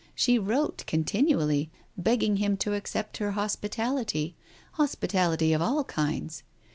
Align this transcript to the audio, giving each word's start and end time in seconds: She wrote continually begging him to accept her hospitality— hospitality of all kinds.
She 0.15 0.39
wrote 0.39 0.83
continually 0.87 1.69
begging 1.95 2.37
him 2.37 2.57
to 2.57 2.73
accept 2.73 3.17
her 3.17 3.33
hospitality— 3.33 4.35
hospitality 4.79 5.53
of 5.53 5.61
all 5.61 5.83
kinds. 5.83 6.41